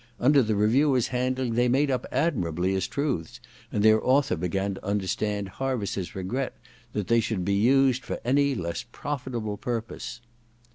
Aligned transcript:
Under 0.19 0.41
the 0.41 0.55
reviewer*s 0.55 1.09
handling 1.09 1.53
they 1.53 1.67
made 1.67 1.91
up 1.91 2.07
admirably 2.11 2.73
as 2.73 2.87
truths, 2.87 3.39
and 3.71 3.83
their 3.83 4.03
author 4.03 4.35
began 4.35 4.73
to 4.73 4.83
understand 4.83 5.47
Harviss's 5.47 6.15
regret 6.15 6.57
that 6.93 7.05
they 7.05 7.19
should 7.19 7.45
be 7.45 7.53
used 7.53 8.03
for 8.03 8.19
any 8.25 8.55
less 8.55 8.83
profitable 8.91 9.57
purpose. 9.57 10.19